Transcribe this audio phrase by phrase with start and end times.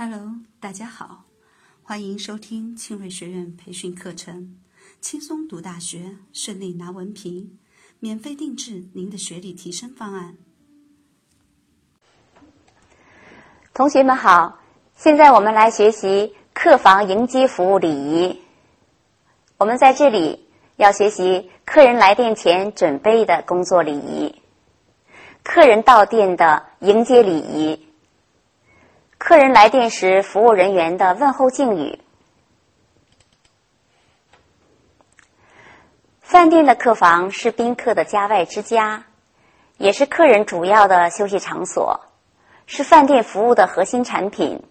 [0.00, 1.24] Hello，大家好，
[1.82, 4.54] 欢迎收听庆瑞学院培训课程，
[5.00, 7.58] 轻松读大学，顺利拿文凭，
[7.98, 10.36] 免费定制您的学历提升方案。
[13.74, 14.60] 同学们好，
[14.94, 18.40] 现在我们来学习客房迎接服务礼仪。
[19.56, 20.46] 我们在这里
[20.76, 24.32] 要学习客人来电前准备的工作礼仪，
[25.42, 27.87] 客人到店的迎接礼仪。
[29.28, 31.98] 客人来电时，服务人员的问候敬语。
[36.22, 39.04] 饭店的客房是宾客的家外之家，
[39.76, 42.00] 也是客人主要的休息场所，
[42.64, 44.62] 是饭店服务的核心产品。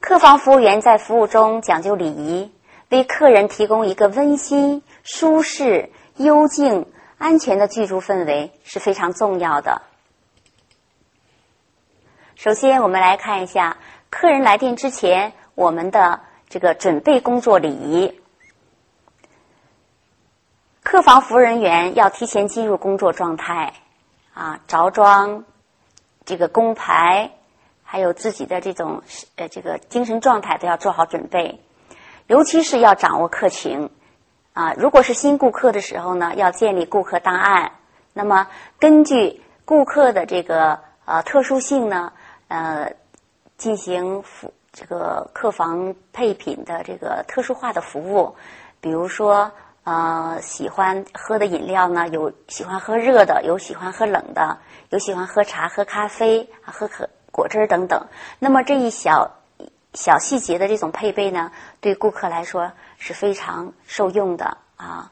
[0.00, 2.52] 客房服务员在服务中讲究礼仪，
[2.90, 5.88] 为客人提供一个温馨、舒适、
[6.18, 9.80] 幽静、安全的居住氛围是非常重要的。
[12.36, 13.76] 首先，我们来看一下
[14.10, 18.20] 客人来电之前我们的这个准备工作礼仪。
[20.82, 23.72] 客房服务人员要提前进入工作状态，
[24.34, 25.44] 啊，着装、
[26.26, 27.30] 这个工牌，
[27.82, 29.02] 还有自己的这种
[29.36, 31.60] 呃这个精神状态都要做好准备。
[32.26, 33.90] 尤其是要掌握客情，
[34.52, 37.72] 啊，如果是新顾客的时候呢，要建立顾客档案。
[38.12, 38.48] 那么，
[38.78, 42.12] 根据顾客的这个呃特殊性呢。
[42.48, 42.92] 呃，
[43.56, 48.34] 进行服这个客房配品的这个特殊化的服务，
[48.80, 49.52] 比如说
[49.84, 54.58] 呃，喜欢喝的饮料呢，有喜欢喝热的，有喜欢喝冷的，
[54.90, 58.06] 有喜欢喝茶、喝咖啡、喝可果汁等等。
[58.38, 59.30] 那么这一小
[59.92, 65.10] 小细节的这种配备呢，对顾客来说是非常受用的啊。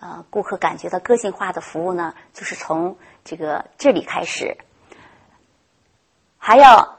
[0.00, 4.56] 呃，顾客感觉到个性化的服务呢，就是从这个这里开始。
[6.44, 6.98] 还要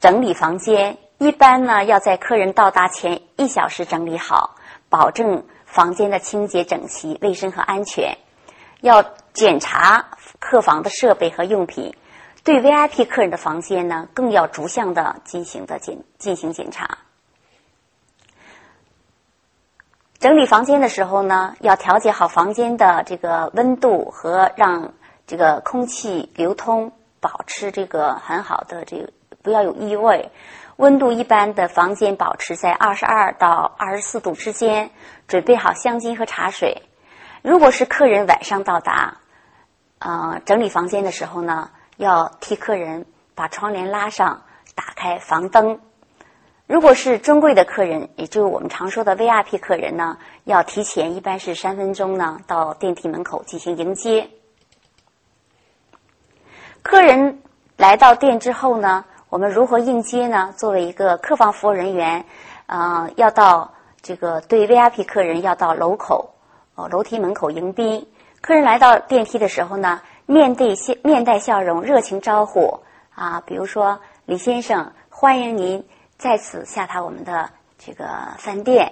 [0.00, 4.56] 整理房间，一般呢要在客人到达前一小时整理好，
[4.88, 8.18] 保证房间的清洁整齐、卫生和安全。
[8.80, 10.08] 要检查
[10.40, 11.94] 客房的设备和用品，
[12.42, 16.98] 对 VIP 客人的房间呢更要逐项的进行的检进行检查。
[20.18, 24.94] 整理房间的时候呢，要调节好房间的这个温度和让
[25.28, 26.90] 这个空气流通。
[27.20, 29.10] 保持这个很好的这个
[29.42, 30.30] 不要有异味，
[30.76, 34.90] 温度一般的房间保持在二十二到二十四度之间。
[35.28, 36.82] 准备好香巾和茶水。
[37.42, 39.18] 如果是客人晚上到达，
[40.00, 43.06] 啊，整理房间的时候呢，要替客人
[43.36, 44.42] 把窗帘拉上，
[44.74, 45.78] 打开房灯。
[46.66, 54.30] 如果是尊贵的客人，也就是我们常说的 VIP 客人呢，要提前一般是三分钟呢到电梯门口进行迎接。
[56.82, 57.42] 客人
[57.76, 60.54] 来到店之后呢，我们如何应接呢？
[60.56, 62.24] 作为一个客房服务人员，
[62.66, 66.34] 呃，要到这个对 VIP 客人要到楼口
[66.74, 68.08] 哦楼梯门口迎宾。
[68.40, 70.74] 客人来到电梯的时候呢，面对
[71.04, 72.80] 面带笑容，热情招呼
[73.14, 75.86] 啊，比如说李先生，欢迎您
[76.16, 78.08] 再次下榻我们的这个
[78.38, 78.90] 饭店，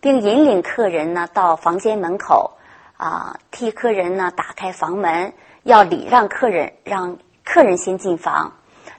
[0.00, 2.52] 并引领客人呢到房间门口
[2.96, 7.18] 啊，替客人呢打开房门，要礼让客人让。
[7.52, 8.52] 客人先进房，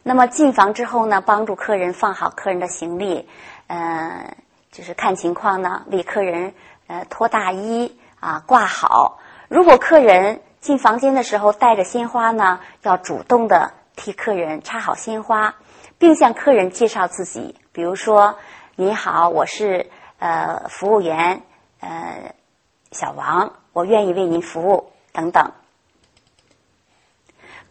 [0.03, 3.29] 那么进房之后呢，帮助客人放好客人的行李，
[3.67, 4.35] 呃，
[4.73, 6.53] 就是看情况呢，为客人
[6.87, 9.19] 呃脱大衣啊挂好。
[9.47, 15.55] 如果客人进房间的时候带着鲜花呢，要主动的替客人插好鲜花，
[15.97, 18.37] 并向客人介绍自己，比如说
[18.75, 19.89] ：“你好，我是
[20.19, 21.43] 呃服务员
[21.79, 22.35] 呃
[22.91, 25.53] 小王，我愿意为您服务。”等等。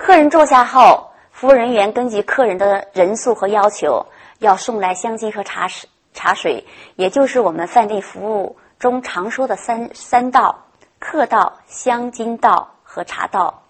[0.00, 4.06] 客人坐下后，服务人员根据客人的人数和要求，
[4.38, 6.64] 要送来香巾和茶水，茶水，
[6.96, 10.64] 也就是我们饭店服务中常说的三三道：
[10.98, 13.62] 客道、香巾道和茶道。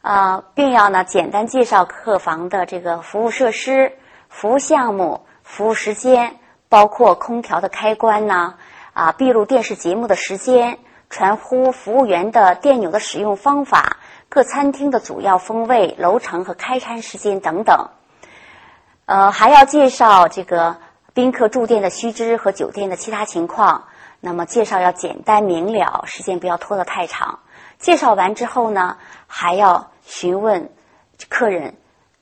[0.00, 3.92] 啊，并要呢简单介绍客房的这个服务设施、
[4.30, 6.38] 服务项目、服务时间，
[6.70, 8.54] 包括空调的开关呢，
[8.94, 10.78] 啊，闭路电视节目的时间，
[11.10, 13.98] 传呼服务员的电钮的使用方法。
[14.34, 17.90] 各餐厅的主要风味、楼层和开餐时间等等，
[19.04, 20.78] 呃，还要介绍这个
[21.12, 23.84] 宾客住店的须知和酒店的其他情况。
[24.20, 27.40] 那么介绍要简单明了，时间不要拖得太长。
[27.78, 28.96] 介绍完之后呢，
[29.26, 30.70] 还要询问
[31.28, 31.74] 客人，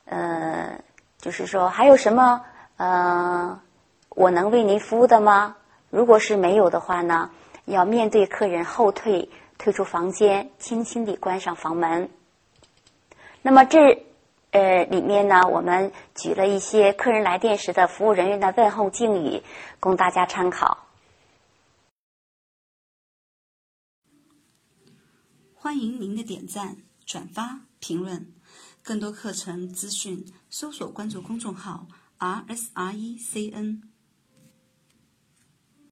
[0.06, 0.80] 呃，
[1.18, 2.42] 就是说还有什么
[2.76, 3.60] 呃，
[4.08, 5.54] 我能为您服务的吗？
[5.90, 7.30] 如果是没有的话呢，
[7.66, 9.28] 要面对客人后退。
[9.60, 12.10] 退出房间，轻轻地关上房门。
[13.42, 14.06] 那么这
[14.52, 19.42] 呃里面呢，我们举了一些客人来电时的服务人员的问候敬语，
[19.78, 20.86] 供大家参考。
[25.54, 28.32] 欢迎您的点赞、转发、评论。
[28.82, 31.86] 更多课程资讯，搜索关注公众号
[32.18, 33.89] “rsrecn”。